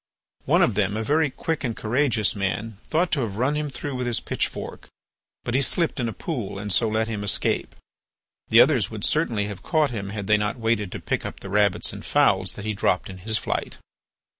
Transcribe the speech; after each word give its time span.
One 0.45 0.63
of 0.63 0.73
them, 0.73 0.97
a 0.97 1.03
very 1.03 1.29
quick 1.29 1.63
and 1.63 1.77
courageous 1.77 2.35
man, 2.35 2.79
thought 2.87 3.11
to 3.11 3.19
have 3.21 3.37
run 3.37 3.53
him 3.53 3.69
through 3.69 3.93
with 3.93 4.07
his 4.07 4.19
pitchfork; 4.19 4.87
but 5.43 5.53
he 5.53 5.61
slipped 5.61 5.99
in 5.99 6.09
a 6.09 6.11
pool 6.11 6.57
and 6.57 6.73
so 6.73 6.87
let 6.89 7.07
him 7.07 7.23
escape. 7.23 7.75
The 8.47 8.61
others 8.61 8.89
would 8.89 9.03
certainly 9.05 9.45
have 9.45 9.61
caught 9.61 9.91
him 9.91 10.09
had 10.09 10.25
they 10.25 10.37
not 10.37 10.57
waited 10.57 10.91
to 10.93 10.99
pick 10.99 11.23
up 11.23 11.41
the 11.41 11.51
rabbits 11.51 11.93
and 11.93 12.03
fowls 12.03 12.53
that 12.53 12.65
he 12.65 12.73
dropped 12.73 13.11
in 13.11 13.19
his 13.19 13.37
flight. 13.37 13.77